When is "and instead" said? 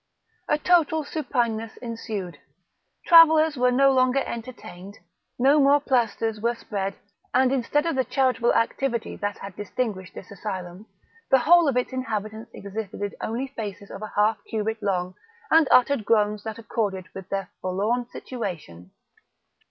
7.35-7.85